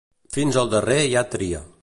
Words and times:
Fins 0.37 0.57
al 0.61 0.71
darrer 0.73 0.99
hi 1.05 1.15
ha 1.21 1.25
tria. 1.37 1.63